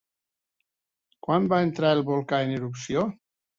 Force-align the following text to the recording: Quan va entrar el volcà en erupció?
Quan 1.27 1.45
va 1.53 1.61
entrar 1.67 1.93
el 1.99 2.03
volcà 2.09 2.43
en 2.49 2.57
erupció? 2.59 3.07